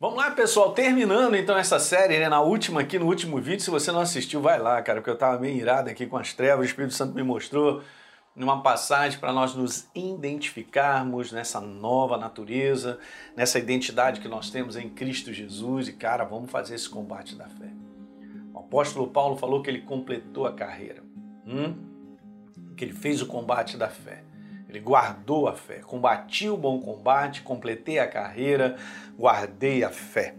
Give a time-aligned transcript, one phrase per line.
[0.00, 3.68] Vamos lá, pessoal, terminando então essa série, né, na última aqui, no último vídeo, se
[3.68, 6.60] você não assistiu, vai lá, cara, porque eu tava meio irado aqui com as trevas,
[6.60, 7.82] o Espírito Santo me mostrou
[8.34, 12.98] numa passagem para nós nos identificarmos nessa nova natureza,
[13.36, 17.44] nessa identidade que nós temos em Cristo Jesus e, cara, vamos fazer esse combate da
[17.44, 17.70] fé.
[18.54, 21.02] O apóstolo Paulo falou que ele completou a carreira,
[21.46, 21.76] hum?
[22.74, 24.24] que ele fez o combate da fé.
[24.70, 28.76] Ele guardou a fé, combati o bom combate, completei a carreira,
[29.18, 30.36] guardei a fé.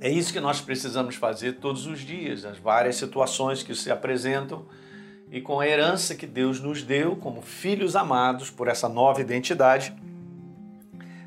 [0.00, 4.64] É isso que nós precisamos fazer todos os dias, nas várias situações que se apresentam
[5.30, 9.94] e com a herança que Deus nos deu como filhos amados por essa nova identidade,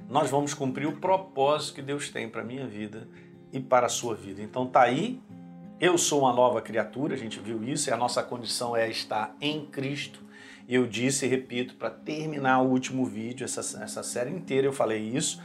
[0.10, 3.08] nós vamos cumprir o propósito que Deus tem para a minha vida
[3.54, 4.42] e para a sua vida.
[4.42, 5.22] Então tá aí,
[5.80, 9.36] eu sou uma nova criatura, a gente viu isso, e a nossa condição é estar
[9.40, 10.31] em Cristo.
[10.72, 15.02] Eu disse e repito, para terminar o último vídeo, essa, essa série inteira eu falei
[15.02, 15.42] isso,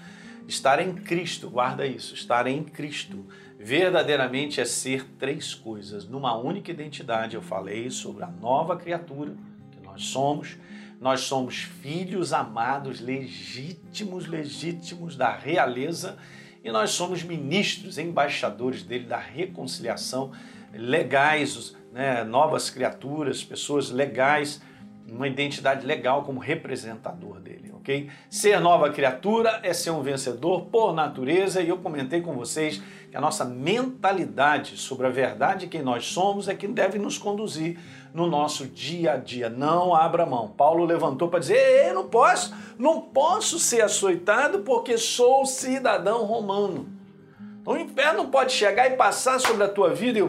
[0.46, 3.26] estar em Cristo, guarda isso, estar em Cristo
[3.58, 6.08] verdadeiramente é ser três coisas.
[6.08, 9.34] Numa única identidade, eu falei sobre a nova criatura
[9.72, 10.56] que nós somos.
[11.00, 16.16] Nós somos filhos amados, legítimos, legítimos da realeza,
[16.62, 20.30] e nós somos ministros, embaixadores dele da reconciliação,
[20.72, 24.62] legais, né, novas criaturas, pessoas legais
[25.08, 28.10] uma identidade legal como representador dele, ok?
[28.28, 33.16] Ser nova criatura é ser um vencedor por natureza e eu comentei com vocês que
[33.16, 37.78] a nossa mentalidade sobre a verdade de quem nós somos é que deve nos conduzir
[38.12, 39.48] no nosso dia a dia.
[39.48, 40.48] Não abra mão.
[40.48, 46.88] Paulo levantou para dizer: não posso, não posso ser açoitado porque sou cidadão romano.
[47.60, 50.22] Então, o inferno pode chegar e passar sobre a tua vida e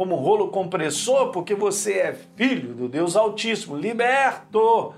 [0.00, 4.94] como rolo compressor, porque você é filho do Deus Altíssimo, liberto.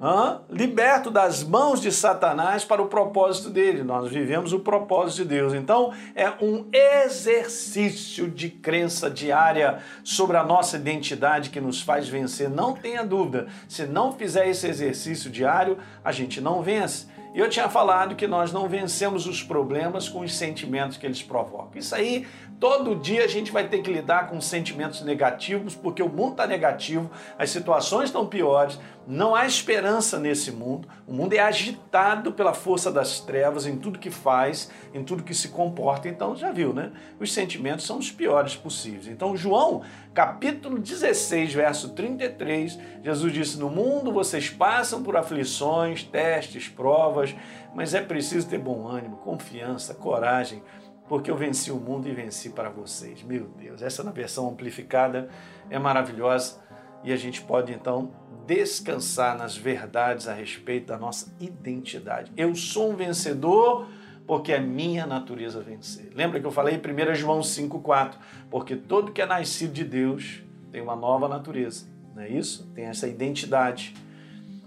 [0.00, 0.42] Hã?
[0.48, 3.82] Liberto das mãos de Satanás para o propósito dele.
[3.82, 5.52] Nós vivemos o propósito de Deus.
[5.52, 12.48] Então, é um exercício de crença diária sobre a nossa identidade que nos faz vencer.
[12.48, 17.08] Não tenha dúvida, se não fizer esse exercício diário, a gente não vence.
[17.38, 21.22] E eu tinha falado que nós não vencemos os problemas com os sentimentos que eles
[21.22, 21.78] provocam.
[21.78, 22.26] Isso aí
[22.60, 26.46] Todo dia a gente vai ter que lidar com sentimentos negativos, porque o mundo está
[26.46, 28.80] negativo, as situações estão piores,
[29.10, 30.86] não há esperança nesse mundo.
[31.06, 35.32] O mundo é agitado pela força das trevas em tudo que faz, em tudo que
[35.32, 36.10] se comporta.
[36.10, 36.92] Então, já viu, né?
[37.18, 39.08] Os sentimentos são os piores possíveis.
[39.08, 39.80] Então, João,
[40.12, 47.34] capítulo 16, verso 33, Jesus disse: No mundo vocês passam por aflições, testes, provas,
[47.74, 50.62] mas é preciso ter bom ânimo, confiança, coragem
[51.08, 53.22] porque eu venci o mundo e venci para vocês.
[53.22, 55.30] Meu Deus, essa na versão amplificada
[55.70, 56.67] é maravilhosa
[57.04, 58.10] e a gente pode então
[58.46, 62.32] descansar nas verdades a respeito da nossa identidade.
[62.36, 63.86] Eu sou um vencedor
[64.26, 66.10] porque é minha natureza vencer.
[66.14, 68.14] Lembra que eu falei em 1 João 5,4?
[68.50, 72.66] Porque todo que é nascido de Deus tem uma nova natureza, não é isso?
[72.74, 73.94] Tem essa identidade,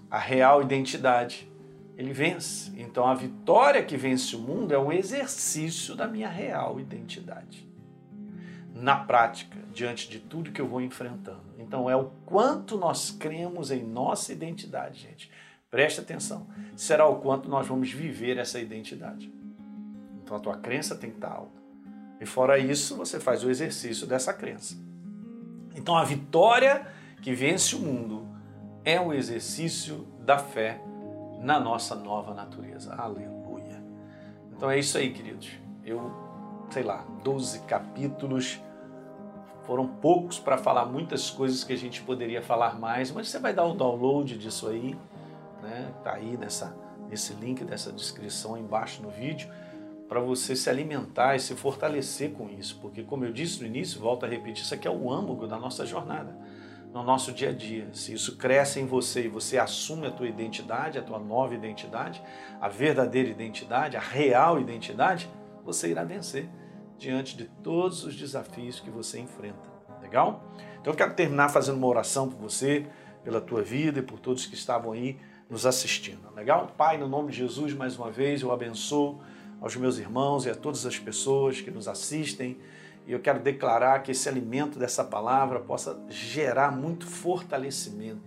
[0.10, 1.48] a real identidade
[1.98, 2.72] ele vence.
[2.78, 7.71] Então a vitória que vence o mundo é um exercício da minha real identidade.
[8.74, 11.44] Na prática, diante de tudo que eu vou enfrentando.
[11.60, 15.30] Então é o quanto nós cremos em nossa identidade, gente.
[15.70, 16.48] Preste atenção.
[16.76, 19.32] Será o quanto nós vamos viver essa identidade.
[20.24, 21.62] Então a tua crença tem que estar alta.
[22.20, 24.76] E fora isso, você faz o exercício dessa crença.
[25.76, 26.88] Então a vitória
[27.22, 28.28] que vence o mundo
[28.84, 30.82] é o exercício da fé
[31.40, 32.94] na nossa nova natureza.
[32.94, 33.42] Aleluia.
[34.62, 35.50] Então é isso aí, queridos.
[35.84, 36.14] Eu,
[36.72, 38.60] sei lá, 12 capítulos
[39.66, 43.54] foram poucos para falar muitas coisas que a gente poderia falar mais, mas você vai
[43.54, 44.98] dar o download disso aí,
[45.62, 45.94] né?
[46.04, 46.76] Tá aí nessa
[47.10, 49.50] nesse link dessa descrição embaixo no vídeo
[50.08, 54.00] para você se alimentar e se fortalecer com isso, porque como eu disse no início,
[54.00, 56.36] volto a repetir, isso aqui é o âmago da nossa jornada
[56.94, 57.88] no nosso dia a dia.
[57.94, 62.22] Se isso cresce em você e você assume a tua identidade, a tua nova identidade,
[62.60, 65.30] a verdadeira identidade, a real identidade,
[65.64, 66.50] você irá vencer
[67.02, 69.70] diante de todos os desafios que você enfrenta.
[70.02, 70.44] Legal?
[70.80, 72.86] Então eu quero terminar fazendo uma oração por você,
[73.24, 75.18] pela tua vida e por todos que estavam aí
[75.50, 76.32] nos assistindo.
[76.36, 76.68] Legal?
[76.78, 79.20] Pai, no nome de Jesus, mais uma vez eu abençoo
[79.60, 82.58] aos meus irmãos e a todas as pessoas que nos assistem
[83.08, 88.22] e eu quero declarar que esse alimento dessa palavra possa gerar muito fortalecimento,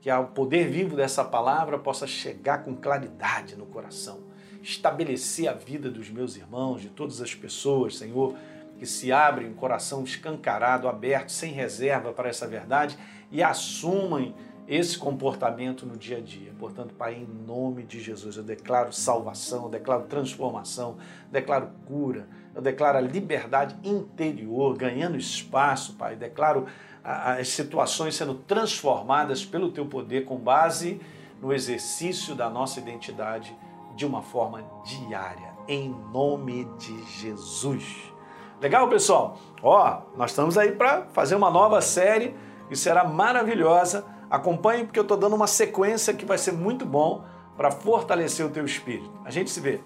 [0.00, 4.20] que o poder vivo dessa palavra possa chegar com claridade no coração,
[4.62, 8.34] estabelecer a vida dos meus irmãos, de todas as pessoas, Senhor,
[8.78, 12.96] que se abrem um coração escancarado, aberto, sem reserva para essa verdade
[13.30, 14.34] e assumem
[14.68, 16.52] esse comportamento no dia a dia.
[16.58, 22.28] Portanto, Pai, em nome de Jesus, eu declaro salvação, eu declaro transformação, eu declaro cura,
[22.54, 26.14] eu declaro a liberdade interior ganhando espaço, Pai.
[26.14, 26.66] Eu declaro
[27.02, 31.00] as situações sendo transformadas pelo Teu poder com base
[31.40, 33.56] no exercício da nossa identidade
[33.98, 38.12] de uma forma diária, em nome de Jesus.
[38.60, 39.36] Legal, pessoal?
[39.62, 42.34] Ó, nós estamos aí para fazer uma nova série
[42.70, 47.24] e será maravilhosa Acompanhe porque eu estou dando uma sequência que vai ser muito bom
[47.56, 49.10] para fortalecer o teu espírito.
[49.24, 49.80] A gente se vê.